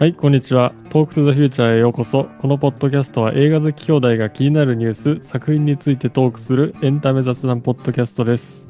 [0.00, 0.72] はい、こんにちは。
[0.88, 2.24] トークトゥザフューチャーへようこそ。
[2.40, 8.66] このポッドキャストは映画好き兄弟が気になるニュース、作品についてトークするエンタメ雑談ポッドキャストです。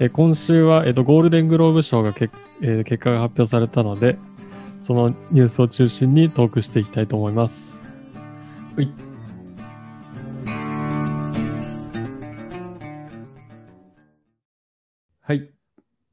[0.00, 2.28] え今週は、えーとゴールデングローブ賞がけ、
[2.60, 4.18] えー結果が発表されたので、
[4.82, 7.86] そのニュースを中心にトークしていきたいと思います。
[8.76, 8.94] はい。
[15.22, 15.50] はい。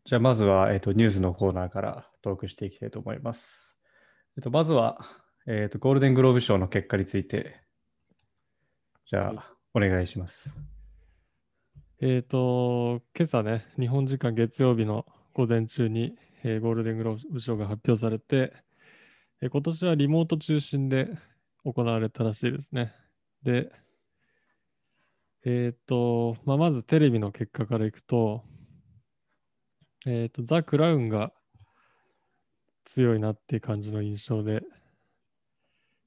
[0.05, 3.66] じゃあ、まずは、えっと、ニュースのコーナーからトークしていきたいと思います。
[4.37, 4.99] えっと、まずは、
[5.47, 7.59] えっと、ゴールデングローブ賞の結果について、
[9.09, 10.53] じゃあ、お願いします。
[12.01, 18.53] えっ、と、今朝ね、日本時間月曜日の午前中に、えーゴールデングローブ賞が発表されて、
[19.41, 21.09] えー今年はリモート中心で
[21.65, 22.93] 行われたらしいですね。
[23.41, 23.71] で、
[25.45, 28.43] えっ、と、まあ、まずテレビの結果からいくと、
[30.05, 31.33] えっ、と、ザ・クラウンが
[32.87, 34.61] 強いなっていう感じの印象で、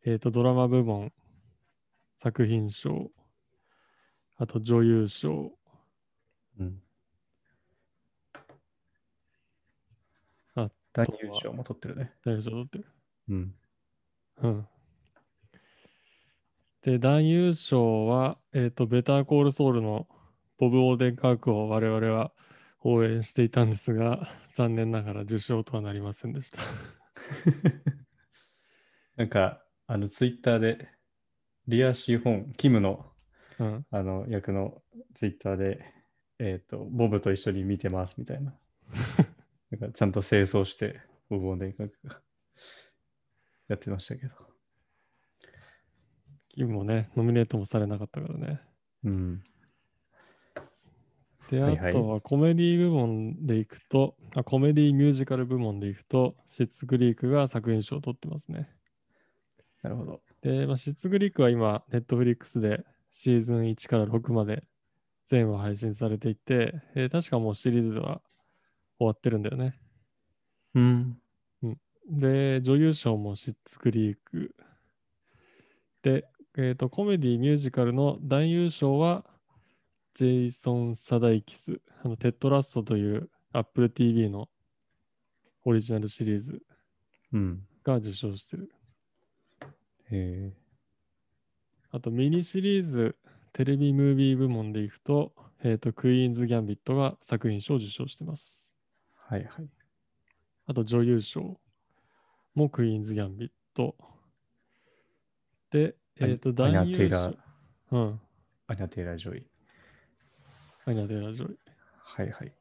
[0.06, 1.12] えっ、と、ドラマ部門、
[2.16, 3.10] 作品賞、
[4.38, 5.52] あと女優賞、
[6.58, 6.82] うん。
[10.54, 12.12] あ男優賞も取ってるね。
[12.24, 12.86] 大丈夫取ってる。
[13.28, 13.54] うん。
[14.38, 14.68] うん。
[16.80, 20.08] で、男優賞は、えっ、と、ベターコールソウルの
[20.56, 22.32] ボブ・オーデンカークを我々は
[22.80, 26.60] 応援していたんですが、残念ながら受賞とはなりませんでした。
[29.16, 30.88] なんか、あの、ツイッターで、
[31.68, 33.10] リア・シーホン、キムの
[33.60, 33.86] うん。
[33.90, 34.82] あの役の
[35.14, 35.84] ツイッターで、
[36.38, 38.54] えっ、と、ボブと一緒に見てますみたいな。
[39.70, 42.22] なんかちゃんと清掃して、ボブ・オーデンカークが
[43.68, 44.32] やってましたけど。
[46.48, 48.60] キムもね、ノミネートもされなかったからね。
[49.04, 49.44] うん。
[51.50, 58.70] で、はいはいあとはコメディ部門でいくと、あコメディミュージカル部門でいくと、シッツ・クリークが作品賞を取ってますね。
[59.82, 60.20] なるほど。
[60.42, 64.62] で、まあ、シッツグリークは今、ネットフリックスでシーズン1から6まで
[65.26, 68.22] 全話配信されていて、えー確かもうシリーズは
[68.98, 69.80] 終わってるんだよね。
[70.74, 71.18] うん。
[72.08, 74.54] で、女優賞もシッツグリーク。
[76.02, 76.26] で、
[76.56, 79.24] えーと、コメディミュージカルの男優賞は、
[80.14, 84.48] ジェイソン・サダイキス、あのテッドラストという Apple TV の
[85.64, 86.62] オリジナルシリーズ
[87.32, 87.62] うん。
[87.84, 88.72] が受賞してる。
[89.62, 89.68] へ
[90.10, 90.52] え。
[91.92, 93.16] あとミニシリーズ
[93.52, 95.32] テレビムービー部門でいくと、
[95.62, 98.74] えっ、と、クイーンズ・ギャンビットが作品賞を受賞してます。
[99.14, 99.68] はいはい。
[100.66, 101.60] あと女優賞
[102.54, 103.96] もクイーンズ・ギャンビット。
[105.70, 107.38] で、えっ、と、アニャ男優テイラー賞。
[107.90, 108.20] うん。
[108.68, 109.49] アニャ・テイラー・ジョイ。
[110.90, 111.56] アニャ・テイラー・ジョイ。
[112.02, 112.52] はいはい。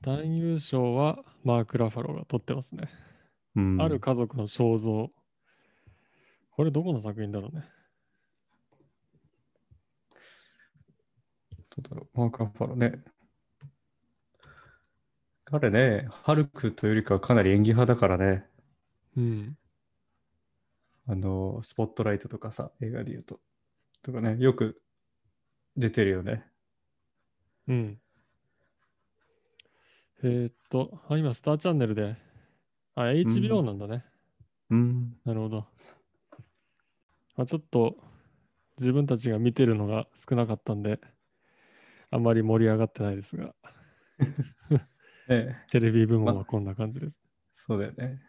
[0.00, 2.88] 男優賞はマーク・ラファローが取ってますね。
[3.56, 3.82] うん。
[3.82, 5.10] ある家族の肖像。
[6.50, 7.64] これどこの作品だろうね。
[11.76, 12.18] どうだろう。
[12.18, 13.04] マーク・ラファローね。
[15.44, 18.46] 彼ね、ハルクというよりかはかなり演技派だからね。
[19.16, 19.58] うん。
[21.06, 23.40] あの、スポットライトとかさ、映画で言うと。
[24.02, 24.80] とかね、よく
[25.76, 26.46] 出てるよね。
[27.68, 28.00] うん。
[30.22, 32.16] えーっと、あ、今、スターチャンネルで、
[32.94, 34.04] あ、HBO なんだね。
[34.70, 35.16] うん。
[35.24, 35.66] なるほど。
[37.36, 37.96] あ、ちょっと、
[38.78, 41.00] 自分たちが見てるのが少なかったんで、
[42.10, 43.54] あんまり盛り上がってないですが、
[45.28, 47.18] ね テレビ部門まはこんな感じです。
[47.54, 48.20] そうだよね。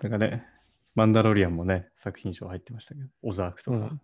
[0.00, 0.44] なんかね、
[0.94, 3.76] マンダロリアンもね、作品賞入ってましたけど、オザークとか。
[3.76, 4.00] うん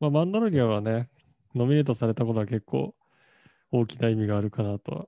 [0.00, 1.10] まあ、マンダロリアンはね、
[1.54, 2.94] ノミネートされたことは結構
[3.70, 5.06] 大きな意味があるかなとは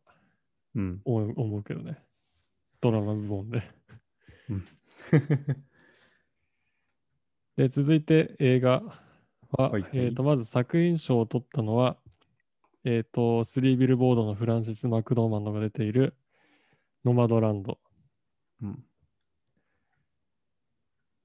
[0.74, 1.00] うん。
[1.04, 1.98] 思うけどね。
[2.80, 3.62] ドラマ部門で。
[7.56, 8.82] で、続いて映画
[9.50, 11.98] は、はいはいえーとまず作品賞を取ったのは、
[12.84, 16.16] えっ、と、スリービルボードのフランシス・マクドーマンドが出ている
[17.04, 17.78] ノマドランド。
[18.62, 18.84] うん。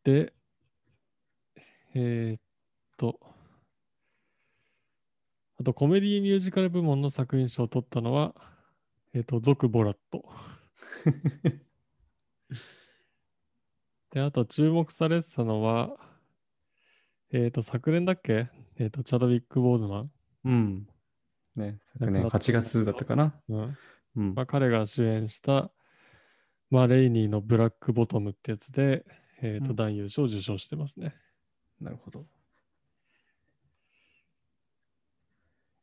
[0.04, 0.34] で、
[1.96, 2.40] えーっ
[2.98, 3.20] と、
[5.60, 8.36] あとコメディミュージカル部門の作品賞を取ったのは、
[9.14, 10.24] えーっと、ゾク・ボラット。
[14.12, 15.98] で、あと注目されてたのは、
[17.32, 18.50] えーっと、昨年だっけ？
[18.76, 20.12] えーっと、チャドウィック・ボーズマン。
[20.46, 20.88] うん。
[21.56, 23.34] ね、昨年亡くなった8月だったかな？
[23.50, 23.78] うん
[24.18, 24.44] うんま。
[24.44, 25.72] あ、彼が主演した、
[26.70, 29.06] まあ、レイニーのブラック・ボトムってやつで、
[29.42, 31.16] えーっと、うん男優賞を受賞してますね。
[31.82, 32.28] なるほど。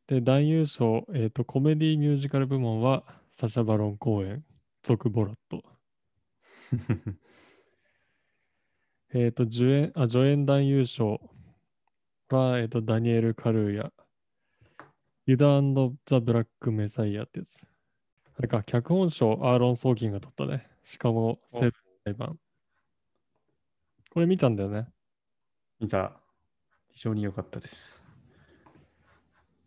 [0.06, 4.44] で、男優賞、えっ、と、コメディミュージカル部門は、サシャ・バロン公演、
[4.82, 5.64] ゾク・ボラット。
[9.14, 11.20] えっ、と、助演、あ、助演男優賞
[12.28, 13.92] は、えっ、と、ダニエル・カルーヤ。
[15.26, 15.46] ユダ
[16.04, 17.58] ザ・ブラック・メサイアってやつ。
[18.36, 20.68] あれか、脚本賞、アーロン・ソーキンが取ったね。
[20.82, 21.72] しかも、おセブン
[22.04, 22.38] 裁判。
[24.10, 24.86] これ見たんだよね。
[25.80, 26.20] 見た。
[26.90, 28.03] 非常に良かったです。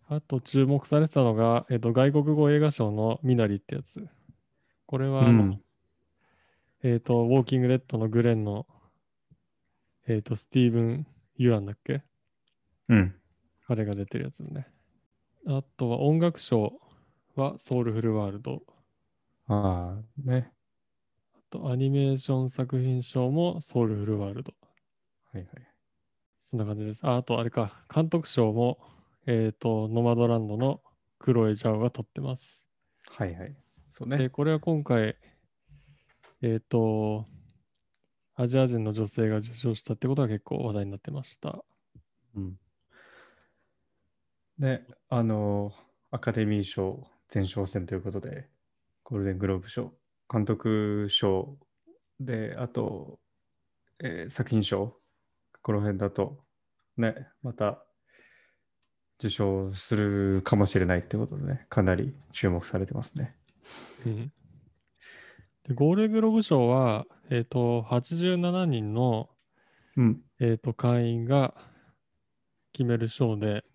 [0.09, 4.07] あと注目されてたのが、えっと、外国語映画賞のミナリってやつ。
[4.85, 5.61] これはうん
[6.83, 8.67] えっと、ウォーキング・デッドのグレンの、
[10.07, 12.03] えっと、スティーブン・ユアンだっけ？
[12.87, 13.15] うん。
[13.67, 14.67] 彼が出てるやつね。
[15.47, 16.79] あとは音楽賞
[17.35, 18.61] はソウルフルワールド。
[19.47, 20.51] ああ、ね。
[21.33, 24.53] あとアニメーション作品賞もソウルフルワールド。
[25.33, 25.47] はいはい。
[26.43, 27.05] そんな感じです。
[27.05, 28.79] ああとあれか、監督賞も、
[29.29, 30.81] えっと、ノマドランドの
[31.19, 32.65] クロエ・ジャオが取ってます。
[33.09, 33.55] はいはい。
[33.91, 34.29] そうで、ね。
[34.29, 35.17] これは今回、
[36.41, 37.25] えっ、と、
[38.35, 41.61] アジア人の女性が受賞したってことが結構話題になってました。
[42.35, 42.55] うん。
[44.59, 45.73] で、あの、
[46.09, 48.47] アカデミー賞前哨戦ということで、
[49.03, 49.91] ゴールデングローブ賞、
[50.31, 51.57] 監督賞
[52.21, 53.19] で、あと、
[53.99, 54.97] えー作品賞、
[55.61, 56.45] この辺だと、
[56.95, 57.86] ね、また
[59.19, 63.35] 受賞するかもしれないってことでね、かなり注目されてますね。
[64.05, 64.31] うん
[65.67, 69.29] でゴールデングローブ賞は、えっ、と、87人の、
[69.97, 70.21] うん。
[70.39, 71.55] えー、と会員が
[72.71, 73.65] 決める賞で、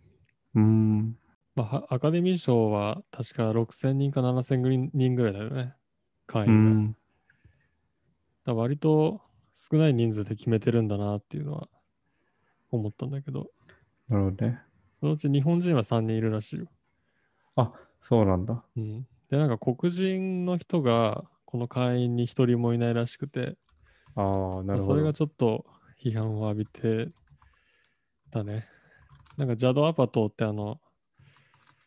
[0.54, 1.16] うーん。
[1.54, 5.74] まあ、はアカデミー賞は確か6000人か7000人ぐらいだよね、
[6.26, 6.70] 会う員が。
[6.70, 6.92] ん。
[6.92, 7.00] だか
[8.46, 9.20] ら割と
[9.54, 11.68] 少ない人数で決めてるんだなっていうのは
[12.70, 13.50] 思ったんだけど、
[14.08, 14.62] なるほどね。
[15.02, 16.66] そのうち日本人は3人いるらしいよ。
[17.56, 17.72] あ、
[18.02, 18.62] そうなんだ。
[18.76, 23.56] うん、で、なんか黒人の人がこの会員に一人もいないらしくて、
[24.14, 25.12] ああ、なるほどそれが。
[25.12, 25.66] ちょっと
[26.00, 27.08] 批判を浴びて
[28.30, 28.68] たね。
[29.36, 30.80] なんかジャド・アパトーってあの、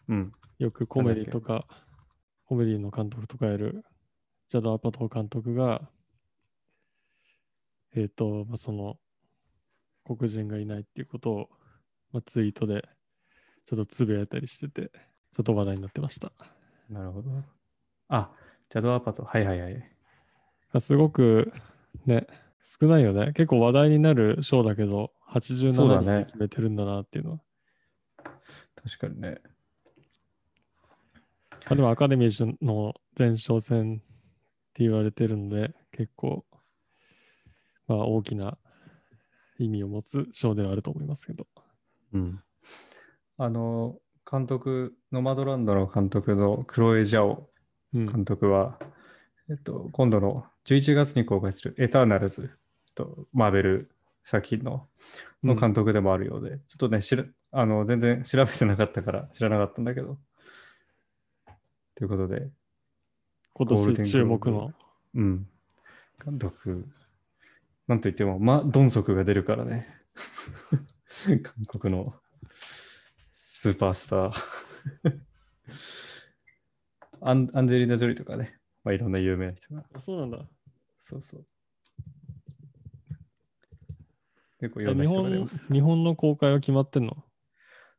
[0.09, 0.31] うん。
[0.59, 1.65] よくコメディとか、
[2.43, 3.85] コメディの監督とかやる
[4.49, 5.89] ジャド・アパトー監督が、
[7.95, 8.97] えっ、と、まあ、その、
[10.03, 11.49] 黒人がいないっていうことを、
[12.11, 12.83] まあ、ツイートで
[13.65, 14.91] ちょっとつぶやいたりしてて、
[15.33, 16.31] ちょっと話題になってました。
[16.89, 17.31] なるほど。
[18.09, 18.31] あ、
[18.69, 19.23] ジャドアパト。
[19.23, 19.91] はいはいはい。
[20.79, 21.51] すごく
[22.05, 22.27] ね、
[22.63, 23.33] 少ないよね。
[23.33, 27.39] 結構話題になる賞だけど、87そうだね人で決めてるんだなっていうのは。
[28.83, 29.41] 確かにね。
[31.65, 33.97] まあ、でもアカデミー賞の前哨戦っ
[34.73, 36.45] て言われてるので、結構、
[37.87, 38.57] まあ大きな
[39.57, 41.47] 意味を持つ賞ではあると思いますけど。
[42.13, 42.43] うん。
[43.37, 43.97] あの、
[44.29, 47.49] 監督、ノマドランドの監督のクロエ・ジャオ
[47.93, 48.05] うん。
[48.07, 48.79] 監督は、
[49.49, 52.49] えっと、今度の11月に公開するエターナルズ
[52.95, 53.91] とマーベル
[54.25, 54.87] 作品の
[55.43, 60.17] の監督でもあるようで、ちょっとね、知らあの全然調べてなかったから知らなかったんだけど。
[61.95, 62.49] ということで、
[63.53, 64.73] 今年注目の。
[65.13, 65.47] うん。
[66.23, 66.87] 監督、
[67.87, 69.87] なんといっても、ま、ドンソクが出るからね。
[71.43, 72.15] 韓国の
[73.65, 74.31] スーパースター。
[77.21, 79.83] アンアンジェリーナ・ジョリーとかね、まあ、いろんな有名な人が。
[79.91, 80.47] あそうなんだ。
[81.09, 81.47] そうそう。
[84.59, 85.73] 結構いえろんな人が出ます。
[85.73, 87.25] 日本の公開は決まってんの？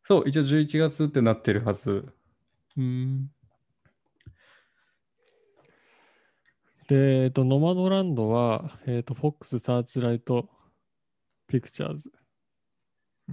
[0.05, 2.15] そう、一応11月ってなってるはず。
[2.77, 3.33] うん。
[6.87, 10.49] で、えっと、ノマドランドは、えっと、フォックスサーチライト
[11.49, 12.13] ピクチャーズ。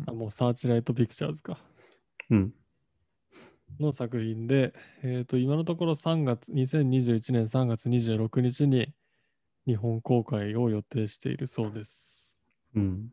[0.08, 1.60] あ、もうサーチライトピクチャーズか。
[2.34, 2.54] うん。
[3.80, 4.74] の作品で、
[5.04, 8.94] えっと、今のところ3月、2021年3月26日に
[9.68, 12.40] 日本公開を予定しているそうです。
[12.76, 13.10] うん。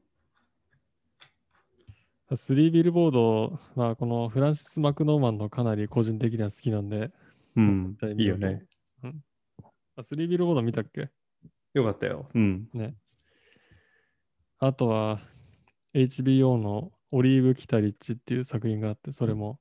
[2.31, 7.11] 3ビルボードはこのフランシス・マクノーマンのかなり個人的には好きなんで、
[7.57, 8.65] うんいいうよね。
[9.03, 9.25] うん。
[9.97, 11.11] あ、3ビルボード見たっけ？
[11.75, 12.29] よかったよ。
[12.33, 12.69] うん。
[12.73, 12.95] ね。
[14.59, 15.21] あとは
[15.95, 19.59] HBO のオリーブ・キタリッチっていう作品があって、それも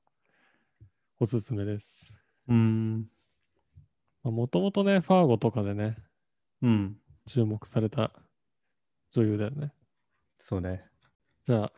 [1.18, 2.12] おすすめです。
[2.48, 3.06] うん。
[4.22, 5.96] もともとね、ファーゴとかでね、
[6.62, 6.96] うん。
[7.26, 8.12] 注目された
[9.12, 9.72] 女優だよね。
[10.38, 10.84] そうね。
[11.44, 11.72] じゃあ、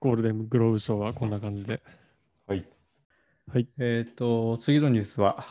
[0.00, 1.82] ゴールデングローブ賞はこんな感じで。
[2.46, 2.66] はい。
[3.52, 3.68] はい。
[3.78, 5.44] えっ、と、次のニュースは、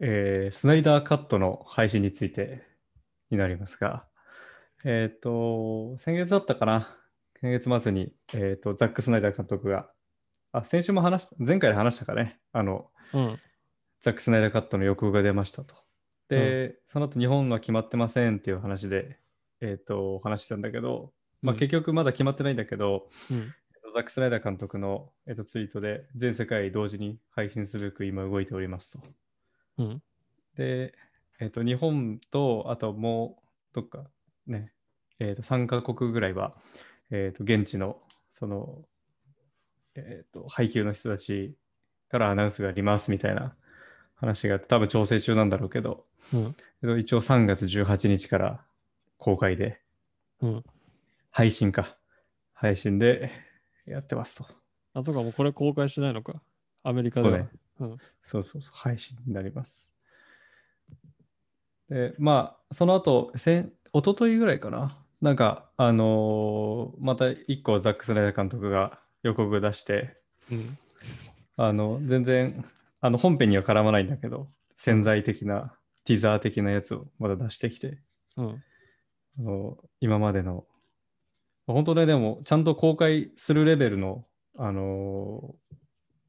[0.00, 2.62] えースナイダーカットの配信について
[3.30, 4.06] になりますが、
[4.84, 6.99] えっ、と、先月だったかな。
[7.40, 9.90] 先月末に、えっ、と、ザック・スナイダー監督が、
[10.52, 12.38] あ、先週も話した、前回で話したかね。
[12.52, 13.38] あの、うん。
[14.02, 15.74] ザック・スナイダーカットの予告が出ましたと。
[16.28, 19.18] で、その後日本は決まってませんっていう話で、
[19.60, 23.54] えっ、と、話してたんだけど、まあ、うん結局まだ決まってないんだけど、うん。
[23.94, 29.00] ザック・スライダー監督の、えっと、ツイートで全世界同時に配信すべく今動いておりますと。
[29.78, 30.02] うん。
[30.56, 30.94] で、
[31.40, 33.42] えっと、日本と、あとも
[33.72, 34.04] う、どっか
[34.46, 34.72] ね、
[35.18, 36.54] えっと、3カ国ぐらいは、
[37.10, 38.00] えっと、現地の、
[38.32, 38.84] その、
[39.94, 41.54] えっと、配給の人たち
[42.08, 43.54] からアナウンスがありますみたいな
[44.14, 46.56] 話があって、多分調整中なんだろうけど、うん。
[46.82, 48.64] えっと一応3月18日から
[49.18, 49.80] 公開で、
[50.40, 50.64] うん。
[51.30, 51.96] 配信か。
[52.52, 53.30] 配信で
[53.86, 54.46] やってますと。
[54.92, 56.42] あ、そうか、もうこれ公開しないのか。
[56.82, 57.32] アメリカでは。
[57.32, 57.50] そうね
[57.80, 57.98] うん。
[58.22, 59.90] そうそうそう、配信になります。
[61.88, 64.99] で、まあ、その後、先一昨日ぐらいかな。
[65.20, 70.16] なんか、あのーまた一個ザック・スナイダー監督が予告出して、
[70.50, 70.78] うん。
[71.56, 72.64] あの、全然、
[73.00, 77.98] あの、本編には絡まないんだけど、潜在的な、ティザー的なやつをまだ出してきて、
[78.38, 78.64] うん。
[79.38, 80.66] あの今までの、
[81.66, 84.24] 本当ね、でも、ちゃんと公開するレベルの、
[84.56, 85.76] あのー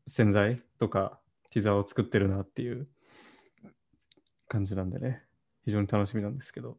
[0.07, 1.19] 潜在とか、
[1.51, 2.89] ティザーを作ってるなっていう
[4.49, 5.23] 感じなんでね、
[5.63, 6.77] 非常に楽しみなんですけど、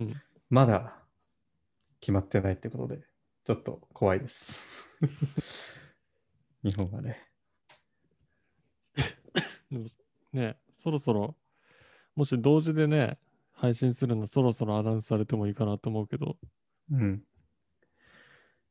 [0.00, 0.20] うん。
[0.50, 1.03] まだ
[2.04, 3.00] 決まってないってことで、
[3.46, 4.84] ちょっと怖いです。
[6.62, 7.18] 日本はね。
[9.72, 9.88] でも
[10.34, 11.34] ね、そろそろ、
[12.14, 13.18] もし同時でね、
[13.52, 16.36] 配信するのそろそろアナウンスされてもいいかなと思うけど、
[16.90, 17.22] うん。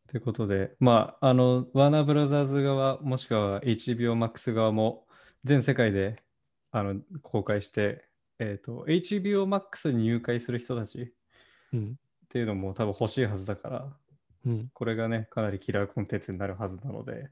[0.09, 5.07] ということで、まあ、あの、ワーナーブラザーズ側、もしくは HBO Max 側も、
[5.43, 6.21] 全世界で
[6.69, 11.11] あの公開して、えっ、と、HBO Max に入会する人たち
[12.33, 12.39] っうん。
[12.39, 13.97] ていうのも多分欲しいはずだから、
[14.45, 14.69] うん。
[14.73, 17.29] これがね、かなりキラーコンテンツになるはずなので、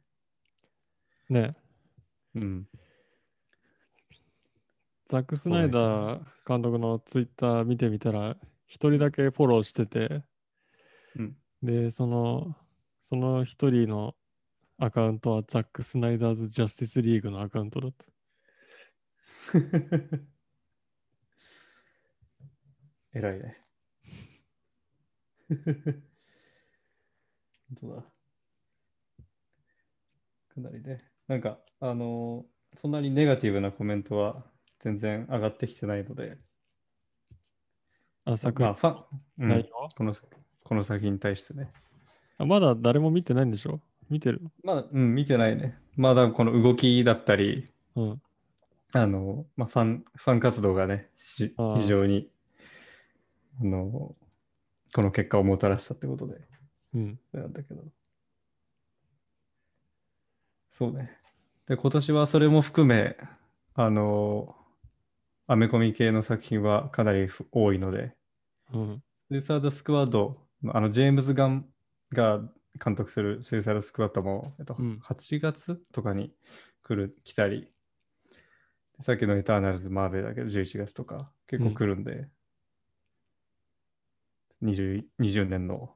[1.30, 1.54] ね、
[2.36, 2.68] うん。
[5.06, 10.24] ザック・スナイダー監督のツイッター見てみたら、一人だけフォローしてて、
[11.16, 11.38] うん。
[11.64, 12.56] で、その、
[13.02, 14.16] その一人の
[14.78, 18.06] アカウントはザック・スナイダーズ・ジャスティス・リーグのアカウントだった。
[23.14, 23.61] 偉いね。
[27.70, 28.02] 本当だ？
[30.56, 31.04] かなりね。
[31.28, 34.46] なんか、あのーそんなにネガティブなコメントは
[34.80, 36.38] 全然上がってきてないので、
[38.24, 39.66] あ、作まあ、ファン、
[39.98, 40.16] この、
[40.64, 41.70] この作品に対してね。
[42.38, 43.82] あまだ誰も見てないんでしょ？
[44.10, 44.42] 見てる？
[44.64, 45.78] まだ、うん、見てないね。
[45.98, 48.22] まだこの動きだったり、うん。
[48.94, 51.54] あの、まあ、ファン、ファン活動がね、非
[51.88, 52.30] 常に、
[53.60, 54.16] あの、
[54.94, 56.36] この結果をもたらしたってことで、
[56.94, 57.20] うん。
[57.34, 57.84] なんだけど。
[60.72, 61.12] そうね。
[61.68, 63.16] で、今年はそれも含め、
[63.76, 64.56] あの、
[65.48, 68.14] アメコミ系の作品はかなりふ多いので、
[68.74, 69.04] うん。
[69.30, 70.36] スイサイドスクワッド、
[70.70, 71.66] あの、ジェームズ・ガン
[72.12, 72.42] が
[72.84, 76.34] 監督するスイサイドスクワッドも、えっと、うん8月とかに
[76.84, 77.70] 来る、来たり、
[79.02, 82.28] さっきのエターナルズ・マーベルだけど、11月とか結構来るんで、
[84.64, 85.96] 20, 20年の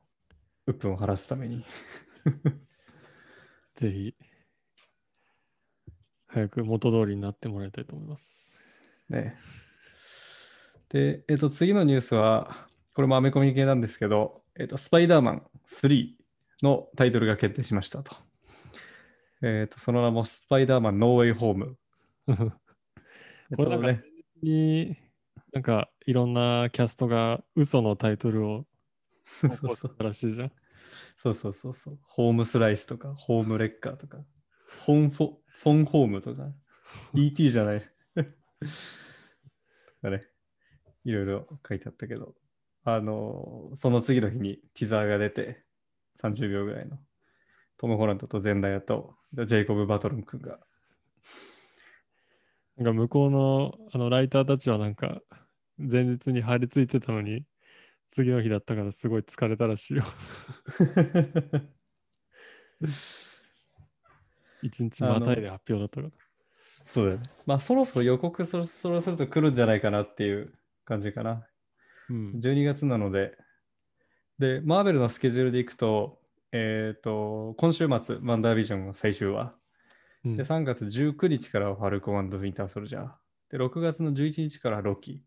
[0.67, 1.65] 鬱憤を晴らすために。
[3.75, 4.15] ぜひ、
[6.27, 8.53] 早く元通りになってもらいたいと思います。
[9.09, 9.37] ね。
[10.89, 16.15] で、えっと、次のニュースは、これもアメコミ系なんですけど、えっと、スパイダーマン3
[16.63, 18.15] のタイトルが決定しましたと。
[19.41, 21.77] えっと、その名もスパイダーマンノーウェイホーム。
[23.55, 24.03] これなんかとね、
[24.41, 24.97] に、
[25.55, 28.65] なんかいろんなキャストが嘘のタイトルを
[29.25, 29.75] そうそう。
[29.75, 30.51] そうたらしいじゃん。
[31.15, 31.99] そうそうそうそう。
[32.03, 34.17] ホームスライスとか、ホームレッカーとか、
[34.65, 36.51] フォンフォフォンホームとか、
[37.15, 37.91] ET じゃない。
[41.05, 42.35] いろいろ書いてあったけど、
[42.83, 45.63] あの、その次の日にティザーが出て、
[46.21, 46.99] 30秒ぐらいの、
[47.77, 50.59] トム・ホランドとゼンダヤと、ジェイコブ・バトルン君が、
[52.75, 55.21] なんか向こうのあのライターたちはなんか
[55.77, 57.43] 前日に張り付いてたのに
[58.11, 60.03] 次の日だったからすごい疲れたらしいよ。
[64.61, 66.25] 一日またいで発表だったから。
[66.87, 67.23] そうだよね。
[67.45, 70.53] まあ、そろそろ予告そろそろすると来るんじゃないかなっていう
[70.85, 71.45] 感じかな。
[72.09, 72.31] うん。
[72.39, 73.37] 12月なので、
[74.39, 76.19] で、マーベルのスケジュールでいくと、
[76.51, 79.53] えっ、と、今週末、ワンダービジョンが最終話。
[80.23, 83.11] うんで、3月19日からはファルコンウィンターソルジャー。
[83.51, 85.23] で、6月の11日からはロキ。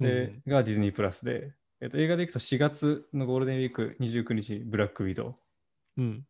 [0.00, 5.36] で、がディズニープラスで、えっと映画でいくと4月のゴールデンウィーク29日にブラックウィド
[5.96, 6.02] ウ。
[6.02, 6.26] うん。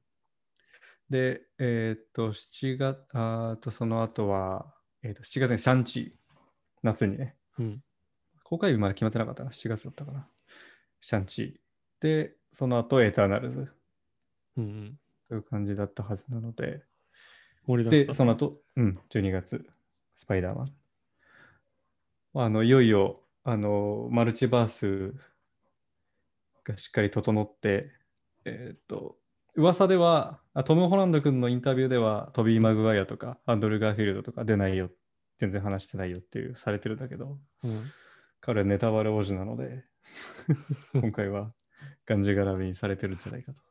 [1.11, 4.73] で、えっと、7月、あーと、その後は、
[5.03, 6.19] えっと、7月にシャンチー。
[6.83, 7.37] 夏にね。
[7.59, 7.83] うん。
[8.45, 9.51] 公開日まで決まってなかったな。
[9.51, 10.29] 7月だったかな。
[11.01, 12.03] シャンチー。
[12.03, 13.73] で、その後エターナルズ
[14.57, 14.99] うんうん。
[15.29, 16.83] という感じだったはずなので。
[17.91, 19.65] で、その後、うん、12月、
[20.17, 20.75] スパイダーマン。
[22.35, 25.15] あの、いよいよ、あの、マルチバース
[26.63, 27.91] がしっかり整って、
[28.45, 29.17] えーっと、
[29.57, 34.91] 噂ではあ、トム・ホランド君のインタビューでは、トビー・マグワイアとか、アンドル・ガーフィールドとか出ないよ、
[35.39, 37.91] 全然話してないよっていう、されてるんだけど、うん。
[38.41, 39.85] 彼はネタバレ王子なので、
[40.95, 41.53] 今回は
[42.07, 43.63] がんじがらめにされてるんじゃないかと。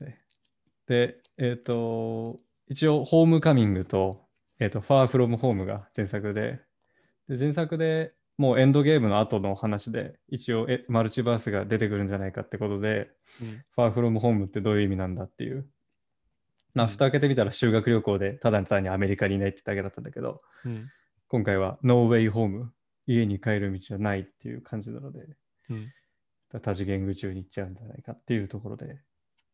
[0.00, 0.18] で、
[0.86, 2.38] でえっ、と、
[2.68, 4.26] 一応、ホームカミングと、
[4.58, 6.65] えっ、と、ファーフロムホームが前作で、
[7.28, 15.66] で前作でもうエンドゲームの後の話で、一応え、マルチバースが出てくるんじゃないかってことで、うんファーフロムホームってどういう意味なんだっていう。
[16.74, 20.90] まあ、蓋開けてみたら修学旅行でただ単にアメリカにいないってだけだったんだけど、うん。
[21.28, 22.66] 今回は No Way Home
[23.06, 25.26] 家に帰る道はないっていう感じなので、
[25.70, 25.92] うん。
[26.60, 29.00] 多次元宇宙に行っちゃうんじゃないかっていうところで、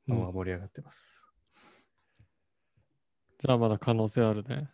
[0.08, 1.22] うんまあ盛り上がってます。
[3.38, 4.68] じゃあまだ可能性あるね。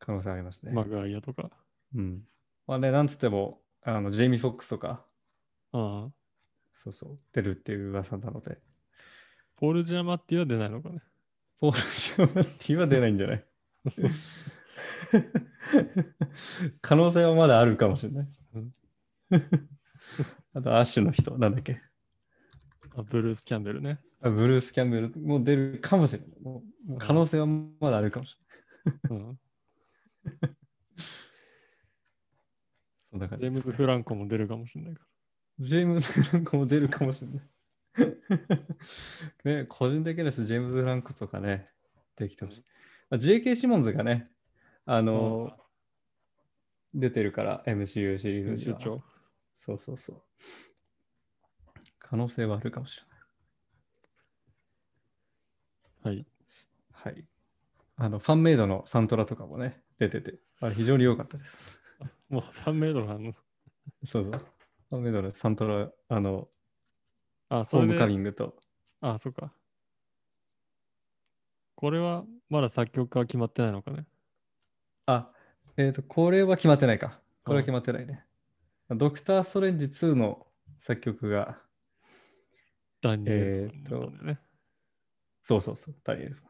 [0.00, 0.72] 可能性ありますね。
[0.72, 1.50] マグワイアとか。
[1.94, 2.22] うん。
[2.66, 5.04] まあね、なんつっても、あのジェイミー・フォックスとか、
[5.72, 6.12] ああ。
[6.74, 8.58] そうそう、出るっていう噂なので、
[9.56, 11.00] ポール・ジャマッティは出ないのかね。
[11.60, 13.44] ポール・シャマッティは出ないんじゃない？
[16.80, 18.28] 可能性はまだあるかもしれない。
[18.54, 18.74] うん
[20.54, 21.80] あと、アッシュの人、なんだっけ？
[22.94, 24.00] あブルース・キャンベルね。
[24.20, 26.28] あブルース・キャンベルも出るかもしれない。
[26.42, 28.36] もう可能性はまだあるかもし
[29.10, 29.18] れない。
[29.18, 29.40] うん。
[33.12, 35.02] そんな感じジェームズ・フランコも出るかもしれないか
[35.58, 37.40] ジェームズ・フランコも出るかもしれない。
[39.44, 41.68] ね、個人的にはジェームズ・フランコとかね、
[42.16, 42.64] できてほしい。
[43.10, 44.30] まあ JK シモンズがね、
[44.86, 45.02] あら。
[45.02, 45.52] の
[46.94, 48.80] 出てるから、MCU シリー編ズには。
[48.80, 49.02] 集長。
[49.54, 50.22] そうそうそう。
[51.98, 53.04] 可能性はあるかもしれ
[56.10, 56.16] ない。
[56.16, 56.26] はい。
[56.92, 57.24] はい。
[57.96, 61.81] あの、ファンメイドのサントラとかもね、出てて、あれ非常に良かったです。
[62.32, 63.34] もうファンメイドがあるの？
[64.04, 64.32] そうそう。
[64.32, 66.48] ファンメイドのサントラ、あの、
[67.50, 68.56] あ、ホームカミングと、
[69.02, 69.52] あ、そっか。
[71.74, 74.06] これはまだ作曲家は決まってないのかね？
[75.04, 75.30] あ、
[75.76, 77.20] えっ、と、これは決まってないか。
[77.44, 78.24] これはうん決まってないね。
[78.88, 80.46] ドクター・ストレンジ2の
[80.80, 81.60] 作曲が、
[83.02, 84.40] ダニエルえーっとだったんだよね。
[85.42, 86.42] そうそうそう、ダニエル。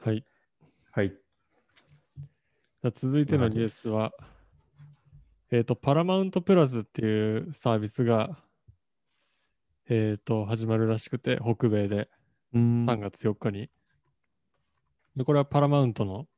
[0.00, 0.20] はい。
[0.20, 0.24] じ
[0.92, 1.27] はい。
[2.94, 4.12] 続いてのニュースは、
[5.50, 8.38] えっ、と、パラマウントプラスっていうサービスが、
[9.88, 12.08] えっ、と、始まるらしくて、北米で。
[12.54, 12.86] うん。
[12.86, 13.68] 3月4日に。
[15.16, 16.28] で、これはパラマウントの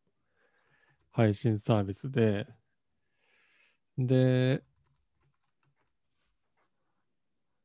[1.11, 2.47] 配信サービスで、
[3.99, 4.63] で、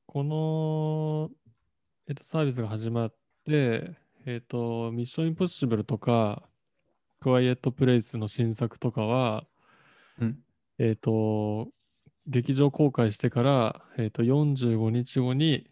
[0.05, 1.29] この、
[2.07, 6.49] えっと、サービスが始まって、えっと、ミッションインポッシブルとか、
[7.19, 9.45] クワイエットプレイスの新作とかは、
[10.19, 10.39] うん。
[10.77, 11.69] えっと、
[12.27, 15.69] 劇場公開してから、えっと、45日後に、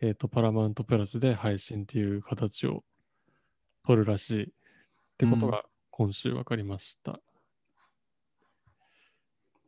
[0.00, 2.84] えっと、パラマウントプラスで配信っていう形を
[3.86, 4.42] 取るらしい。
[4.44, 4.46] っ
[5.16, 7.20] てことが今週分かりました。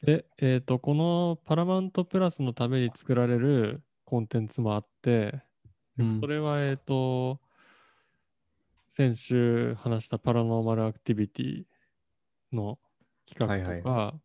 [0.02, 5.42] で、えっと、このパラマウントプラスのために作られるコンテンツもあって、
[5.98, 6.20] うん。
[6.20, 7.40] それは、えっと、
[8.96, 11.64] 先週話したパラノーマルアクティビティ
[12.50, 12.78] の
[13.28, 14.20] 企画とか、はい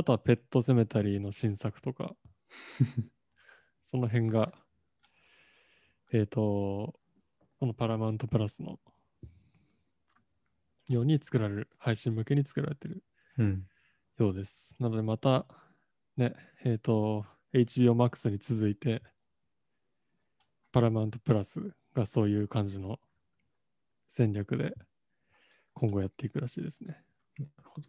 [0.00, 2.16] あとはペットセメタリーの新作とか、
[3.84, 4.54] その辺が、
[6.10, 6.98] えっ、と、
[7.58, 8.80] このパラマウントプラスの
[10.88, 13.04] ように作られる、配信向けに作られてる
[13.36, 13.68] うん。
[14.16, 14.74] ようです。
[14.78, 15.44] なのでまた、
[16.16, 19.02] ね、えっ、と、HBO Max に続いて、
[20.72, 22.98] パラマウントプラスがそういう感じの
[24.10, 24.74] 戦略で
[25.72, 27.02] 今後やっていくらしいですね。
[27.38, 27.88] なるほど。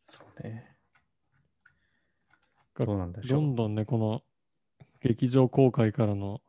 [0.00, 0.76] そうね。
[2.74, 3.40] がどうなんでしょう。
[3.40, 4.22] どんどんね、この
[5.00, 6.40] 劇場公開からの、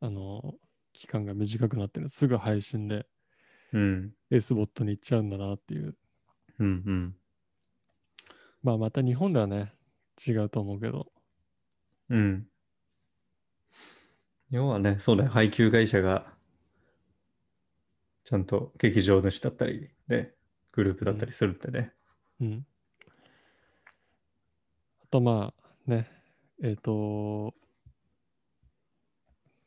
[0.00, 0.54] あの、
[0.92, 3.06] 期間が短くなってるすぐ配信で
[3.72, 4.12] うん。
[4.30, 5.96] S ボットに行っちゃうんだなっていう。
[6.58, 7.16] うんうん。
[8.62, 9.72] まあまた日本ではね、
[10.26, 11.06] 違うと思うけど。
[12.10, 12.46] うん。
[14.50, 15.30] 要はね、そうだよ。
[15.30, 16.26] 配給会社が、
[18.24, 20.34] ちゃんと劇場主だったり、で、
[20.72, 21.92] グループだったりするってね。
[22.40, 22.66] うん。
[25.02, 26.10] あとまあね、
[26.62, 27.54] えっ、と、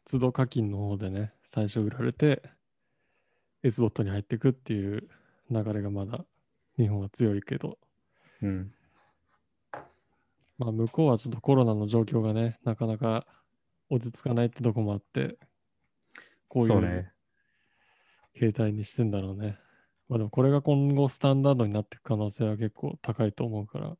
[0.05, 2.43] 都度課金の方でね、最初売られて、
[3.63, 5.07] S ボットに入っていくっていう
[5.49, 6.25] 流れがまだ
[6.77, 7.77] 日本は強いけど、
[8.41, 8.73] うん。
[10.57, 13.25] まあ、向こうはちょっとコロナの状況がね、なかなか
[13.93, 15.37] 落ち着かないってとこもあって、
[16.47, 17.11] こういうそうね。
[18.33, 19.59] 形態にしてんだろうね。
[20.09, 23.95] まあでもこれが今後スタンダードになっていく可能性は結構高いと思うから。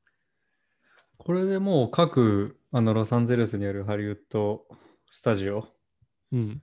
[1.17, 4.65] これでもう各あのロサンゼルスにあるハリウッド
[5.12, 5.67] スタジオ
[6.32, 6.62] うん。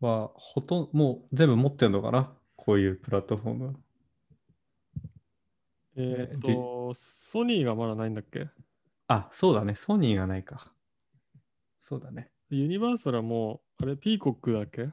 [0.00, 2.32] はほとんどもう全部持ってるのかな？
[2.56, 3.76] こういうプラットフォーム。
[5.96, 8.48] えっ、でと、ソニーがまだないんだっけ？
[9.08, 9.74] あ、そうだね。
[9.74, 10.72] ソニーがないか。
[11.82, 12.30] そうだね。
[12.50, 14.92] ユニバーサルはもう、あれ、ピーコックだっけ？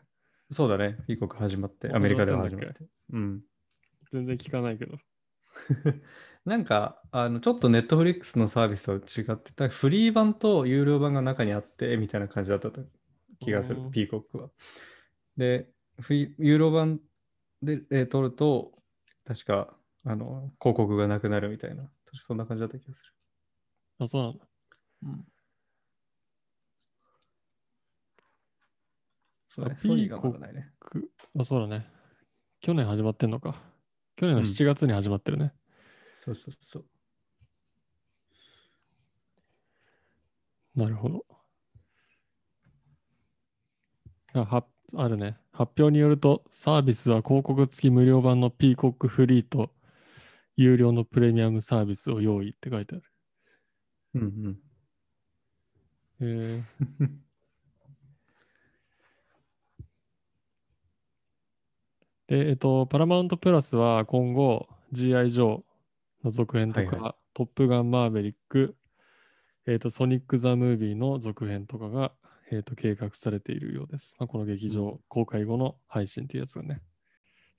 [0.52, 0.98] そうだね。
[1.08, 2.86] ピーコック始まって、あアメリカでは始まってて。
[3.12, 3.44] うん。
[4.12, 4.98] 全然聞かないけど。
[6.46, 12.86] なんか、あの、ちょっとネットフリックスのサービスと違ってた、フリー版と有料版が中にあって、みたいな感じだったと
[13.40, 14.50] 気がするう、んピーコックは。
[15.38, 15.70] で、
[16.02, 17.02] フリ有料版
[17.62, 18.74] で、えー撮ると、
[19.26, 21.92] 確か、あの、広告がなくなるみたいな、
[22.28, 23.14] そんな感じだった気がする。
[24.00, 24.48] あ、そうなんだ。
[29.58, 30.72] そうだねあソニーがまだないね。
[30.80, 31.88] くあ、そうだね。
[32.62, 33.56] 去年始まってんのか。
[34.16, 35.54] 去年のうん7月に始まってるね。
[36.24, 36.86] そうそうそう。
[40.76, 41.26] なるほど。
[44.34, 44.66] あは
[44.96, 45.38] あるね。
[45.52, 49.72] 発表によると、サービスは広告付き無料版のピーコックフリーと
[50.56, 53.04] 有料のプレミアムサービスを用意って書いてある。
[54.14, 54.60] うん
[56.20, 56.64] えー
[57.00, 57.24] うん。
[62.28, 65.32] で、えっと、パラマウントプラスは今後、G.I.
[65.32, 65.62] ジョー
[66.24, 68.76] の続編とか、はいはトップガンマーベリック、
[69.66, 72.12] えっと、ソニック・ザ・ムービーの続編とかが、
[72.52, 74.16] えっと、計画されているようです。
[74.20, 76.82] まあ、この劇場公開後の配信っていうやつがね。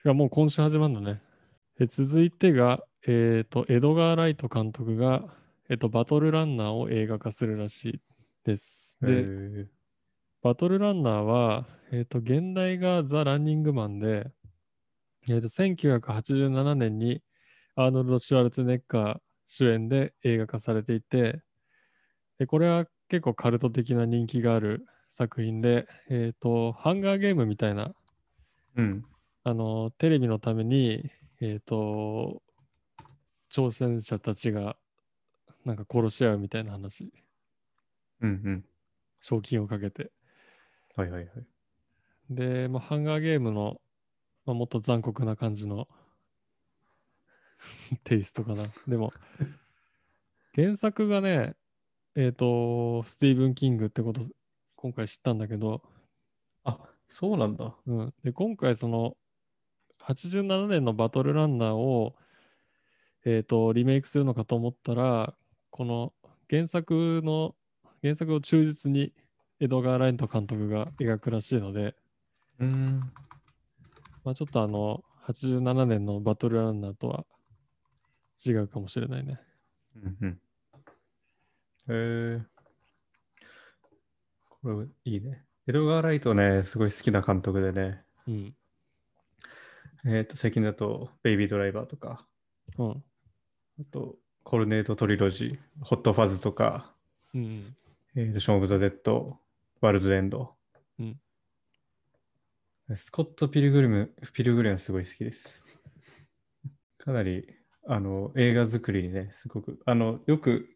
[0.02, 1.22] てかもう今週始まるのね。
[1.80, 5.24] え続いてが、えっと、エドガー・ライト監督が、
[5.70, 8.00] えっと、バトルランナーを映画化するらしい
[8.44, 8.98] です。
[9.00, 9.66] で、えー
[10.40, 14.30] バトルランナーは、えっ、と、現代がザ・ランニングマンで、
[15.30, 17.22] えっ、と、1987年に
[17.76, 21.40] アーノルド・シュワルツェネッガー主演で映画化されていて、
[22.38, 27.94] でこれは結構カルト的な人気がある作品で、えっ、と、ハンガーゲームみたいな、
[28.76, 29.04] うん。
[29.44, 31.10] あの、テレビのために、
[31.40, 32.42] えっ、と、
[33.50, 34.76] 挑戦者たちが
[35.64, 37.12] なんか殺し合うみたいな話、
[38.20, 38.64] うんうん。
[39.20, 40.10] 賞金をかけて。
[40.96, 41.30] はいはいはい。
[42.30, 43.80] で、まあ、ハンガーゲームの、
[44.48, 45.86] まあ、もっと残酷な感じの
[48.02, 48.64] テイストかな。
[48.86, 49.12] でも、
[50.54, 51.54] 原作がね、
[52.14, 54.22] えっ、と、スティーブン・キングってこと、
[54.74, 55.82] 今回知ったんだけど、
[56.64, 57.76] あ、そうなんだ。
[57.86, 58.14] うん。
[58.24, 59.18] で、今回その、
[59.98, 62.16] 87年のバトルランナーを、
[63.26, 65.36] えっ、と、リメイクするのかと思ったら、
[65.68, 66.14] この
[66.48, 67.54] 原作の、
[68.00, 69.12] 原作を忠実に
[69.60, 71.94] エドガー・ライント監督が描くらしいので、
[72.60, 73.12] うん。
[74.28, 77.24] まあ、ちょっとあの、87年のバトルランナーとは
[78.44, 79.40] 違うかもしれないね。
[79.96, 80.30] うんうん。
[81.88, 82.42] へえ
[84.50, 85.46] これいいね。
[85.66, 88.02] エドガー・ライトね、すごい好きな監督でね。
[88.26, 88.54] うん。
[90.04, 92.26] えっ、と、最近だと、ベイビードライバーとか、
[92.76, 92.90] うん。
[92.90, 96.92] あと、コルネート・トリロジー、ホット・ファズとか、
[97.32, 97.74] うん。
[98.14, 99.38] えーと、ショーン・オブ・ザ・デッド、
[99.80, 100.54] ワールド・エンド。
[100.98, 101.18] うん
[102.96, 105.62] スコット・ピルグリム、ピルグリムすごい好きです。
[106.96, 107.46] かなり、
[107.86, 110.68] あの、映画作りにね、すごく、あの、よく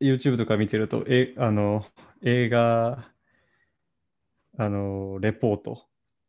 [0.00, 1.84] YouTube とか見てると、え、あの、
[2.22, 3.08] 映画、
[4.58, 5.86] あの、レポート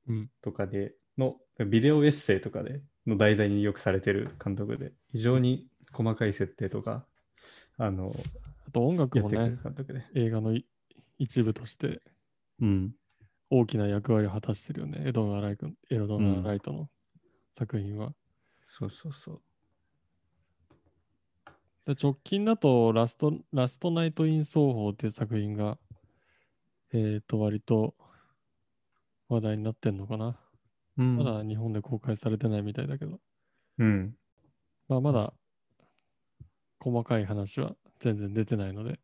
[0.07, 0.29] うん。
[0.41, 7.07] とかでの、ビデオエッセイとかでの題材によくされてる監督で、非常に細かい設定とか、
[7.77, 8.11] あの、
[8.67, 9.57] あと音楽もね。
[10.13, 10.67] 映画のい
[11.17, 12.01] 一部として
[12.61, 12.91] うん。
[13.55, 15.03] 大きな役割を果たしてるよね。
[15.05, 16.89] エドガー・ライトエドガーうんライトの
[17.55, 18.15] 作品は。
[18.65, 19.41] そうそうそう。
[21.85, 25.77] で直近だとラスト、ラストナイト・イン奏法っていう作品が、
[26.93, 27.93] えっ、と、割と
[29.29, 30.35] 話題になってんのかな。
[30.97, 33.19] うんまだ日本で公開されてないみたいだけど。
[33.77, 34.15] うん。
[34.87, 35.33] まあ、まだ
[36.79, 38.99] 細かい話は全然出てないので、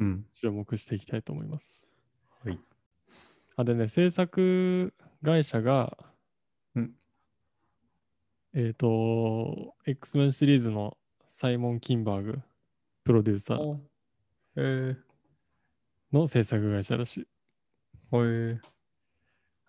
[0.00, 0.26] うん。
[0.34, 1.92] 注目していきたいと思います。
[2.44, 2.58] はい。
[3.56, 5.96] あ、でね、制作会社が、
[6.74, 6.94] うん
[8.54, 10.96] えっ、と、X-Men シリーズの
[11.28, 12.38] サイモン・キンバーグ、
[13.02, 13.78] プロデューサー
[14.56, 14.96] えー、
[16.12, 17.26] の制作会社らしい。
[18.12, 18.58] えー、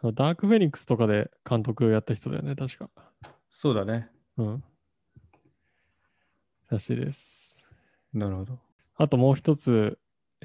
[0.01, 2.89] あのダークフェニックスとかで監督やった人だよね、確か。
[3.49, 4.09] そうだね。
[4.37, 4.63] うん。
[6.69, 7.67] らしいです。
[8.13, 8.59] なるほど。
[8.97, 9.97] あともう一つ、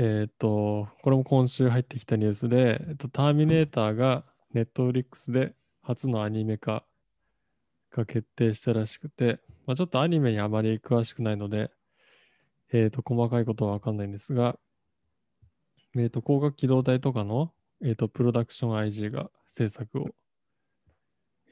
[0.02, 6.86] えっ、と、これも今週入ってきたニュースで、えっと、ターミネーターがネットフリックスで初のアニメ化
[7.90, 11.70] が決定したらしくて、まあ、ちょっとアニメにあまり詳しくないので、
[12.72, 14.58] えっ、と、細かいことはわかんないんですが、
[15.94, 17.52] えっ、と、光学機動隊とかの、
[17.84, 20.08] えっ、と、プロダクション IG が制作を、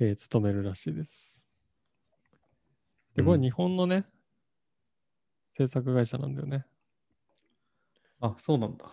[0.00, 1.46] えー務めるらしいです。
[3.14, 4.06] で、これうん日本のね、
[5.58, 6.64] 制作会社なんだよね。
[8.20, 8.84] あ、そうなんだ。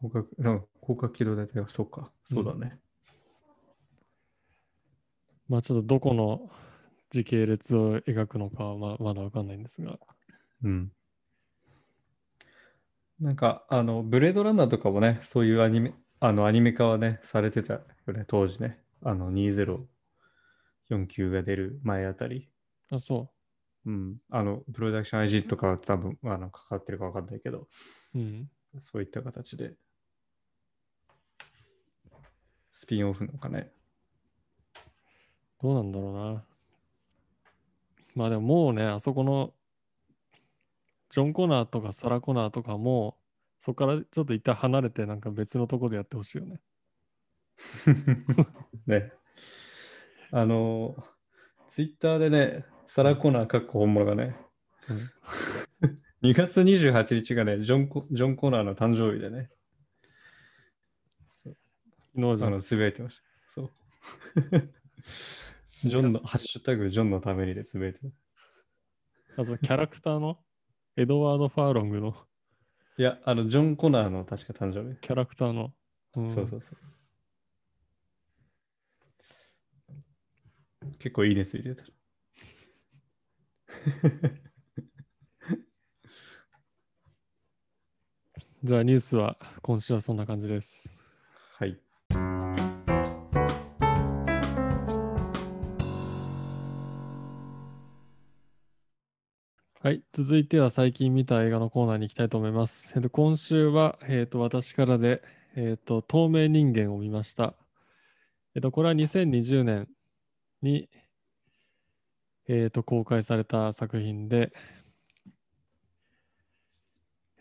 [0.00, 2.10] 広角、なんか広角機動大体はそうか。
[2.26, 2.78] そうだね。
[5.48, 6.50] まあちょっとどこの
[7.10, 9.98] 時系列を描くのかはままだわかんないんですが。
[10.62, 10.90] うん。
[13.20, 18.82] なんか、あの、ブレードランナーとかもね、そういうアニメ、あの、アニメ化はね、されてたよね、当時ね。
[19.02, 22.50] あの、2049が出る前あたり。
[22.90, 23.33] あ、そ
[23.86, 24.16] うん。
[24.30, 27.68] あの、プロダクション IG とかは多分、あの、かかってるかわかんないけど、
[28.14, 28.18] う。
[28.18, 28.50] うん。
[28.90, 29.74] そういった形で。
[32.72, 33.70] スピンオフのかね。
[35.62, 36.44] どうなんだろうな。
[38.14, 39.52] まあでももうね、あそこの
[41.10, 43.16] ジョン・コナーとかサラ・コナーとかも、
[43.60, 46.60] そこからちょっと一旦離れてなんか別のとこでやってほしいよね。
[48.86, 49.12] ね。
[50.32, 50.96] あの、
[51.68, 54.36] ツイッターでね、サラ・コナーかっこ本物がね、
[56.22, 59.50] 2月28日がね、ジョンコ・ジョンコナーの誕生日でね、
[61.42, 61.56] 昨
[62.14, 63.22] 日の、つぶやいてました。
[63.48, 63.70] そう。
[65.82, 69.42] ジョンの、ハッシュタグ、ジョンのためにでつぶやいてた。
[69.42, 70.38] あそうキャラクターの？
[70.96, 72.14] エドワード・ファーロングの？
[72.96, 75.00] いや、あの、ジョン・コナーの確か誕生日。
[75.00, 75.74] キャラクターの？
[76.14, 76.76] うんそうそうそ
[80.86, 80.92] う。
[81.00, 81.82] 結構いいねついてた。
[88.64, 90.96] じゃあニュースは今週はそんな感じです。
[91.58, 91.78] はい。
[99.80, 102.94] はい、続いては最近見た映画のコーナーに行きたいと思います。
[102.96, 105.22] えっと、今週は、えっと、私からで、
[105.56, 107.52] えっと、透明人間を見ました。
[108.54, 109.88] えっと、これは2020年
[110.62, 110.88] に、
[112.48, 114.52] えっと、公開された作品で、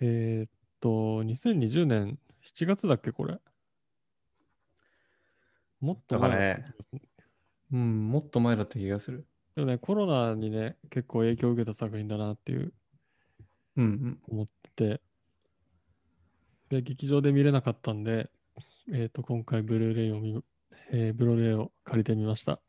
[0.01, 3.39] えっと、2020年7月だっけ、これ？
[5.79, 7.01] もっと前だった気がする
[7.71, 9.27] うん、もっと前だった気がする。
[9.55, 12.73] でもね、コロナにね、結構影響を受けた作品だなっていう
[13.75, 14.19] うんうん。
[14.27, 15.01] 思ってて、
[16.69, 18.29] で、劇場で見れなかったんで、
[18.91, 20.43] えっ、と、今回ブルーレイを見、
[20.91, 22.61] えーブルーレイを借りてみました。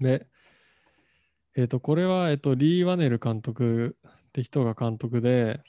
[0.00, 0.26] で、
[1.54, 5.62] えっ、と、これは、えっ、と、リー・ワネル監督って人が監督で、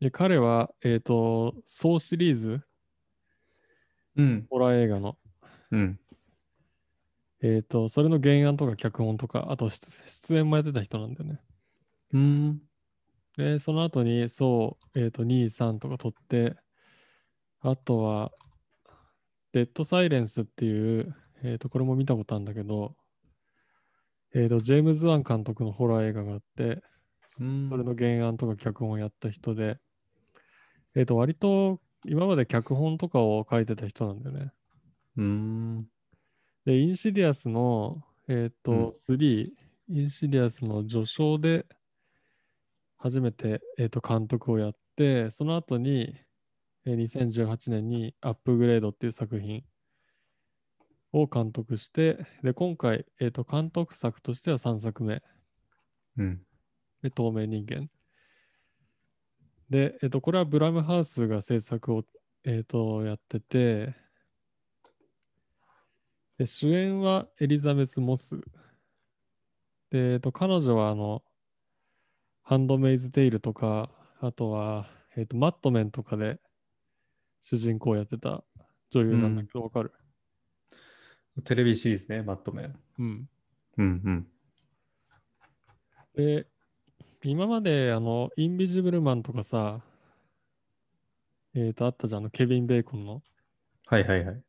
[0.00, 2.60] で、彼は、えっ、と、ソーシリーズ、
[4.16, 4.46] うん。
[4.50, 5.18] ホラー映画の、
[5.70, 6.00] うん。
[7.42, 11.40] えっ、と、それの原案とか脚本とか、あと出出演もやってた人なんだよね。
[12.12, 12.62] うん。
[13.36, 16.56] で、その後に、そう、えっ、と、2、3とか撮って、
[17.60, 18.32] あとは、
[19.52, 22.96] デッドサイレンスっていう、えっ、と、これも見たことあるんだけど、
[24.34, 26.82] えっ、と、ジェームズ・ワン監督のホラー映画があって、
[27.40, 29.78] うんそれの原案とか脚本をやった人で、
[30.94, 34.52] えっ、と、割と今まで脚本とかを書いてた人なんだよね。
[35.16, 35.86] うん。
[36.64, 39.50] で、インシディアスの、えっ、と、うん3、
[39.88, 41.66] インシディアスの序章で
[42.96, 46.14] 初めて、えー、と監督をやって、その後に、
[46.86, 49.64] えー2018年にアップグレードっていう作品
[51.12, 55.22] を監督して、で、今回、えー、と監督作としては3作目、
[56.16, 56.40] うん。
[57.02, 57.88] で透明人間。
[59.68, 62.04] で、えっ、と、これはブラムハウスが制作を、
[62.44, 63.94] えー、とやってて、
[66.38, 68.40] で主演はエリザベス・モス。
[69.90, 71.22] で、えっ、と、彼女はあの、
[72.42, 76.40] ハンドメイズ・テイルとか、あとは、えっ、と、マットメンとかで
[77.42, 78.42] 主人公をやってた
[78.90, 79.92] 女優なんだけど、わかる？
[81.42, 82.78] テレビシリーズね、マットメン。
[82.98, 83.28] うん。
[83.78, 84.26] うんうん。
[86.14, 86.46] で、
[87.24, 89.80] 今まで、あの、インビジブルマンとかさ、
[91.54, 93.22] えっ、と、あったじゃん、あの、ケビン・ベーコンの
[93.86, 94.42] はいはいはい。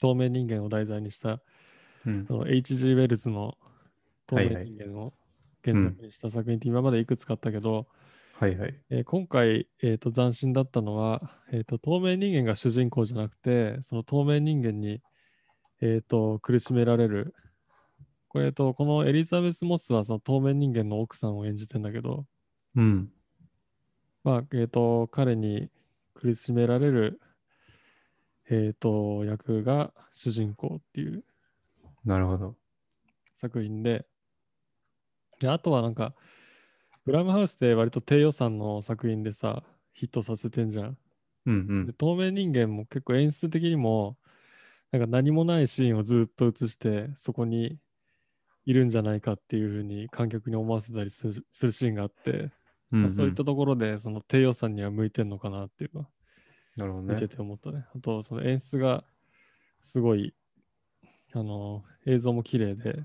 [0.00, 1.40] 透明人間を題材にした、
[2.06, 2.92] うんその H.G.
[2.92, 3.56] ウェルズの
[4.26, 5.14] 透明人間を
[5.64, 7.86] 原作にした作品って今までいくつかあったけど、
[8.34, 8.74] はいはい。
[8.90, 15.00] えー今回、えーと斬新だったのは、えーと、透明人間が主人公じゃなくて、その透明人間に、
[15.84, 17.34] えーと苦しめられる
[18.34, 22.26] これと、このエリザベス・モスはその透明人間の奥さんを演じてんだけど、
[22.74, 23.08] うん。
[24.24, 25.70] まあ、えっ、と、彼に
[26.14, 27.20] 苦しめられる、
[28.50, 31.22] えっ、と、役が主人公っていう
[32.04, 32.56] なるほど。
[33.36, 34.04] 作品で、
[35.38, 36.12] で、あとはなんか、
[37.04, 40.98] ブラムハウスって割と低予算の作品でさ、ヒットさせてんじゃん。
[41.46, 44.16] うんで透明人間も結構演出的にも、
[44.94, 47.80] なんか何もないシーンをずっと映して、そこに
[48.64, 51.32] いるんじゃないかっていうふうに観客に思わせたりする
[51.72, 52.52] シーンがあって、
[52.92, 53.02] うん。
[53.02, 53.44] まあそういったと。
[53.46, 56.06] ところでその低予算には向いてんのかなっていうのは
[56.76, 57.14] なるほどね。
[57.14, 57.84] 見てて思ったね。
[57.92, 59.02] あと、その演出が
[59.82, 60.32] すごい、
[61.32, 63.04] あの、映像も綺麗で、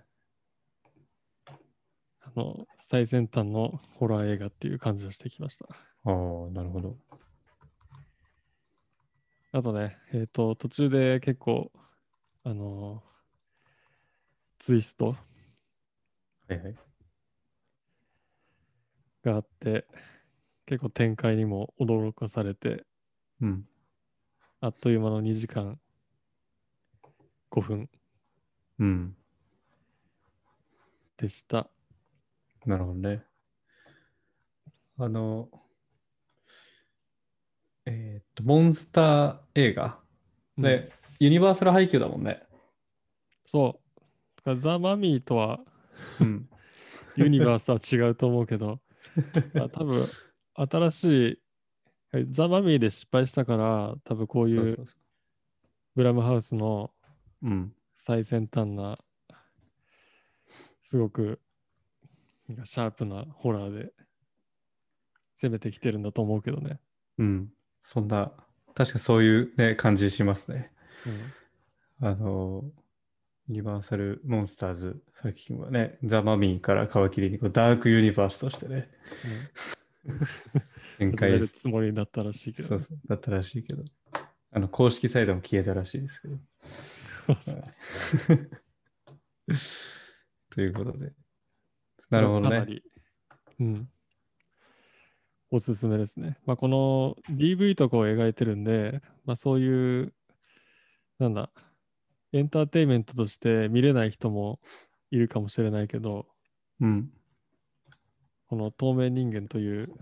[2.21, 5.65] あの、最先端のホラー映画っていう感じがしてきました。
[6.03, 6.97] ああ、なるほど。
[9.51, 11.71] あとね、えっ、と、途中で結構、
[12.43, 13.01] あの、
[14.59, 15.15] ツイスト
[16.47, 16.75] はいはい。
[19.23, 19.87] があって、
[20.67, 22.85] 結構展開にも驚かされて、
[23.41, 23.65] うん。
[24.61, 25.79] あっという間の2時間
[27.49, 27.89] 5分
[28.77, 29.15] うん。
[31.17, 31.71] でした。
[32.67, 33.23] なるほどね。
[34.99, 35.49] あの、
[37.91, 39.97] えーっと、モンスター映画
[40.57, 42.43] うんで、ユニバーサル配給だもんね。
[43.47, 43.81] そ
[44.45, 44.55] う。
[44.57, 45.59] ザ・マミーとは
[46.19, 46.49] うん。
[47.17, 48.79] ユニバースは違うと思うけど、
[49.55, 50.05] まあ多分
[50.53, 51.41] 新しい、
[52.11, 54.85] はいザ・マミーで失敗したから、多分こういう
[55.95, 56.91] ブラムハウスの。
[57.97, 58.97] 最先端な、
[60.81, 61.39] すごく
[62.63, 63.93] シャープなホラーで
[65.41, 66.79] 攻めてきてるんだと思うけどね。
[67.17, 67.53] うん。
[67.91, 68.31] そんな、
[68.75, 70.71] 確かそういうね、感じしますね。
[71.07, 71.33] うん
[72.01, 72.63] あの、
[73.49, 78.89] ユニバーサル・モンスターズ作品はね、ザ・マミーから皮切りにこうダークユニバースとしてね、
[80.97, 83.83] 展開るつもりだったらしいけどね、そうそうだったらしいけど、
[84.51, 86.35] あの公式サイトも消えたらしいですけど。
[86.35, 86.45] はい
[90.51, 91.11] ということで。
[92.09, 92.81] なるほどね。
[93.59, 93.89] うん。
[95.51, 96.37] おすすめですね。
[96.45, 100.13] まあ、この DV とかを描いてるんで、まあ、そういう、
[101.17, 101.51] なんだ、
[102.31, 104.59] エンターテインメントとして見れない人も
[105.11, 106.27] いるかもしれないけど、
[106.79, 107.11] うん。
[108.47, 109.93] この透明人間という、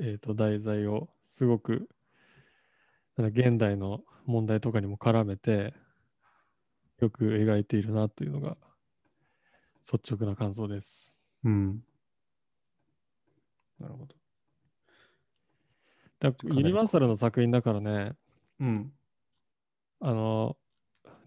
[0.00, 1.88] えー、と題材をすごく
[3.16, 5.74] 現代の問題とかにも絡めて
[7.00, 8.56] よく描いているなというのが
[9.92, 11.16] 率直な感想です。
[11.44, 11.82] うん。
[13.80, 14.17] なるほど。
[16.20, 18.12] だユニバーサルの作品だからね、
[18.60, 18.92] うん。
[20.00, 20.56] あの、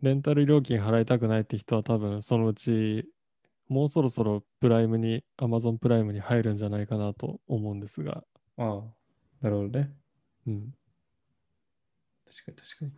[0.02, 3.06] レンタル料金払いたくないって人は多分そのうち
[3.70, 8.24] もうそろそろプライムに、Amazon プライムに入るんじゃないかなと思うんですが、
[8.58, 8.82] ああ、
[9.42, 9.94] なるほどね。
[10.48, 10.74] うん。
[12.26, 12.92] 確かに確かに。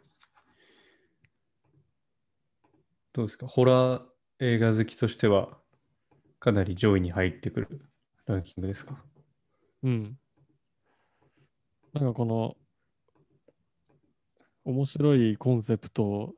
[3.14, 3.46] どうですか？
[3.48, 4.04] ホラー
[4.40, 5.60] 映画好きとしては
[6.40, 7.86] かなり上位に入ってくる
[8.26, 8.98] ランキングですか？
[9.84, 10.18] うん。
[11.94, 12.58] なんかこの
[14.66, 16.34] 面白いコンセプトを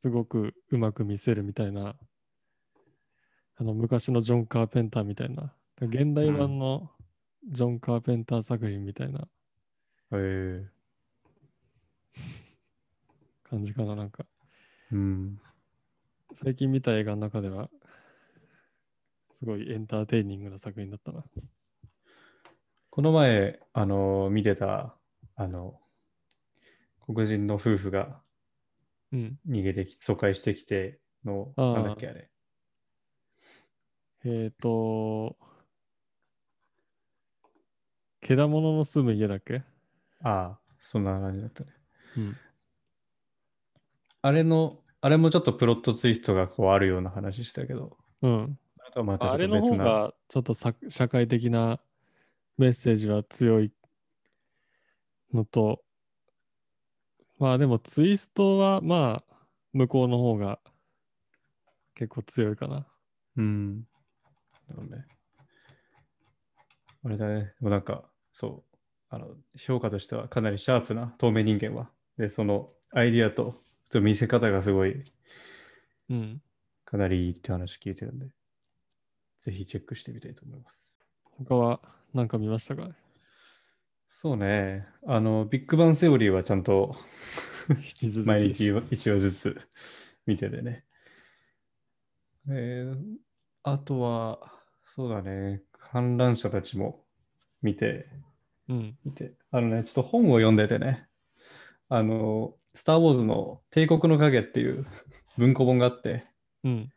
[0.00, 1.94] すごくうまく見せるみたいな、
[3.56, 6.90] あの昔のジョン・カーペンターみたいな、現代版の
[7.48, 9.24] ジョン・カーペンター作品みたいなへ
[10.12, 10.68] え
[13.44, 13.96] 感じかな。
[13.96, 14.26] なんか
[14.92, 15.40] うん。
[16.34, 17.70] 最近見た映画の中では
[19.38, 21.24] すごいエンターテイニングな作品だったな。
[22.90, 24.96] この前、あの、見てた、
[25.36, 25.80] あの、
[27.06, 28.20] 黒人の夫婦が
[29.12, 29.38] うん。
[29.48, 32.30] 逃げてき、疎開してきての、なんだっけあれ。
[34.24, 35.36] えっ、ー、と、
[38.20, 39.62] けだものの住む家だっけ？
[40.22, 41.70] ああ、そんな感じだったね。
[42.16, 42.40] うん。
[44.22, 48.58] あれの、あれもちょっとプロットツイストがこうあるような話したけど、うん。
[48.78, 49.84] あとはまたちょっあれのと別な。
[49.84, 51.80] 方がちょっとさ社会的な
[52.60, 53.72] メッセージは強い
[55.32, 55.82] のと、
[57.38, 59.34] まあでもツイストはまあ
[59.72, 60.60] 向こうの方が
[61.94, 62.86] 結構強いかな。
[63.38, 63.76] うん。
[63.76, 65.06] なるほどね。
[67.02, 67.40] あれだね。
[67.44, 68.04] でもなんか、
[68.34, 68.76] そう。
[69.08, 71.90] あの、評価としてはかなりシャープな透明人間は。
[72.18, 73.54] で、そのアイディアと
[74.02, 75.02] 見せ方がすごい、
[76.10, 76.42] うん。
[76.84, 78.26] かなりいいって話聞いてるんで、
[79.40, 80.89] ぜひチェックしてみたいと思います。
[81.46, 81.80] 他は
[82.14, 82.86] 何か見ましたか？
[82.86, 82.94] ね
[84.10, 84.86] そうね。
[85.06, 86.96] あの、ビッグバンセオリーはちゃんと。
[88.26, 89.60] 毎日一話ずつ
[90.26, 90.84] 見ててね。
[92.48, 93.16] えー
[93.62, 94.40] あとは、
[94.86, 97.04] そうだね、観覧車たちも
[97.60, 98.06] 見て、
[98.68, 98.98] うん。
[99.04, 101.06] 見て、あのね、ちょっと本を読んでてね、
[101.90, 104.86] あの、スター・ウォーズの帝国の影っていう
[105.36, 106.24] 文庫本があって、
[106.64, 106.92] うん。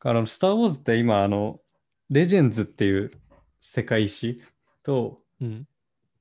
[0.00, 1.60] あの、スター・ウォーズって今、あの、
[2.10, 3.10] レジェンズっていう
[3.60, 4.42] 世界史
[4.82, 5.66] と、うん。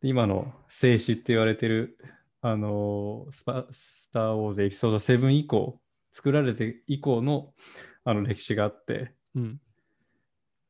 [0.03, 1.97] 今の静止って言われてる、
[2.41, 5.79] あのスパ、スター・ウォーズエピソード7以降、
[6.11, 7.53] 作られて以降の
[8.03, 9.59] あの歴史があって、うん。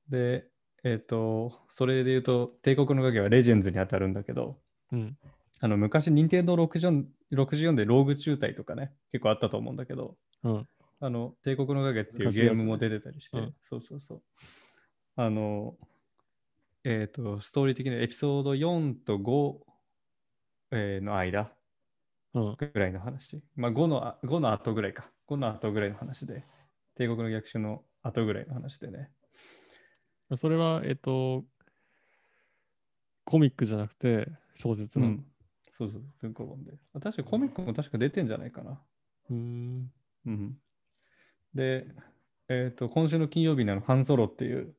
[0.10, 0.46] で、
[0.84, 4.58] えっ、と、それで言うと、帝国の影はレジェンズに当たるんだけど、
[4.92, 5.18] うん。
[5.60, 10.68] あの昔、任天堂64 64でローグ中隊とかね、結構あったと思うんだけど、うん。
[11.00, 14.22] あの、帝国の影っていうゲームも出てたりして、うんそうそうそう。
[15.16, 15.76] あの、
[16.90, 19.60] えっ、と、ストーリー的にはエピソード4と5、
[20.72, 21.52] えーの間
[22.34, 22.56] うん。
[22.56, 23.44] ぐらいの話。
[23.58, 25.12] まあ5のあ、5の後ぐらいか。
[25.28, 26.46] 5の後ぐらいの話で、
[26.96, 29.12] 帝国の逆襲の後ぐらいの話でね。
[30.38, 31.44] それは、えっと、
[33.26, 34.26] コミックじゃなくて
[34.56, 35.12] 小説なの。
[35.12, 35.26] うん。
[35.74, 36.72] そうそう、文庫本で。
[36.94, 38.82] あ確かコミックも確か出てんじゃないかな。
[39.30, 39.92] うーん。
[40.26, 40.58] うん。
[41.54, 41.86] で、
[42.48, 44.74] えっ、と、今週の金曜日にあの、ハンソロっていう、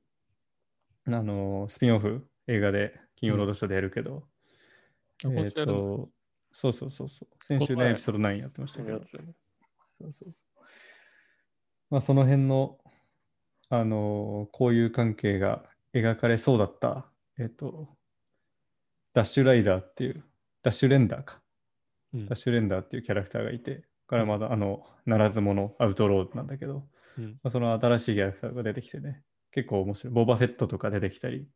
[1.17, 4.25] あのスピンオフ映画で金曜ロードショーでやるけど、
[5.25, 5.79] あえっ、今週やるの？
[5.79, 6.11] と、
[6.53, 7.45] そうそうそうそう。
[7.45, 9.03] 先週ね、エピソード9やってましたけど。
[9.03, 10.65] そうそうそう。
[11.91, 12.79] まあ、その辺の、
[13.71, 17.07] あのこういう関係が描かれそうだった、
[17.39, 17.89] えっ、と、
[19.15, 20.25] ダッシュライダーっていう、
[20.63, 21.41] ダッシュレンダーか。
[22.15, 22.27] うん。
[22.27, 26.87] ダッシュレンダーっていうキャラクターがいて、これはまだあの、ならず者、アウトローなんだけど、
[27.19, 27.41] うん。
[27.43, 29.23] まあ、その新しいキャラクターが出てきてね、
[29.53, 30.13] 結構面白い。
[30.15, 31.49] ボバフェットとか出てきたり、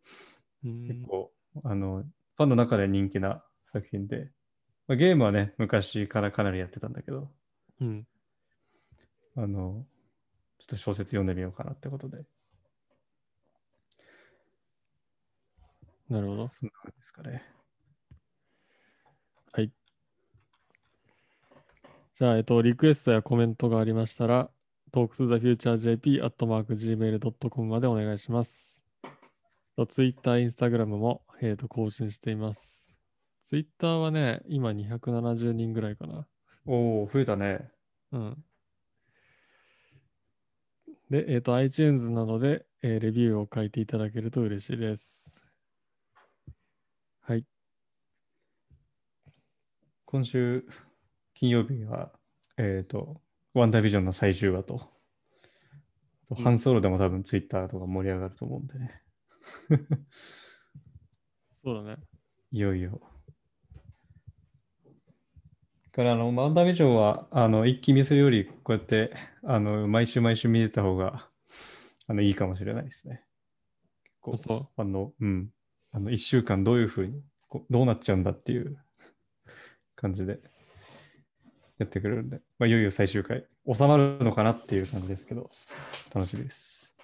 [0.65, 1.33] うん結構、
[1.65, 2.05] あの、
[2.37, 4.31] ファンの中で人気な作品で、
[4.87, 7.31] まあ、ゲームはね、昔からかなりやってたんだけど、
[7.81, 8.07] うん。
[9.37, 9.87] あの、
[10.59, 12.25] ちょっと小説読んでみようかなってことで、
[16.09, 16.49] なるほど。
[16.49, 17.43] そんな感じですかね。
[19.53, 19.73] はい。
[22.15, 24.51] じゃあ、えっと、リクエストやコメントがありましたら、
[24.93, 28.83] talktothefuturejp.gmail.com までお願いします。
[29.89, 32.91] Twitter、Instagram も、えっと更新しています。
[33.43, 36.27] Twitter はね、今270人ぐらいかな。
[36.67, 37.71] おお、増えたね。
[38.13, 38.45] うん。
[41.11, 45.41] で、えっ、と、iTunes などで、えーレビューを書いていただけると嬉しいです。
[47.21, 47.47] はい。
[50.05, 50.67] 今週
[51.35, 52.13] 金曜日は、
[52.59, 53.21] えっ、と、
[53.55, 54.89] ワンダービジョンの最終話と、
[56.31, 59.03] あとうんハンソロでも多分ツイッターとか盛り上がると思うんでね。
[61.65, 62.03] そうだね。
[62.51, 63.01] いよいよ。
[65.93, 71.29] からあの、ワンダービジョンは、あの、一気見するより、こうやって、あの、毎週毎週見れた方が、
[72.07, 73.23] あの、いいかもしれないですね。
[74.05, 75.51] 結構、そうあの、うん。
[75.93, 77.23] あの、一週間どういうふうに、
[77.69, 78.79] どうなっちゃうんだっていう
[79.97, 80.41] 感じで
[81.79, 85.51] やってくれるんで、まあ、いよいよ最終回、収まるのかなっていう感じですけど、
[86.15, 86.95] 楽しみです。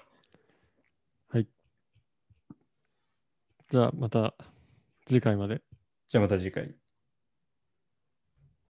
[1.29, 1.49] はい。
[3.71, 4.35] じゃあ、また
[5.07, 5.63] 次回まで。
[6.09, 6.78] じゃあまた次回。